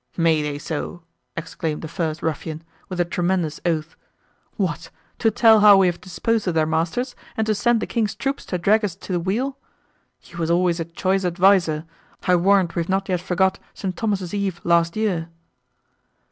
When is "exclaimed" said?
1.37-1.83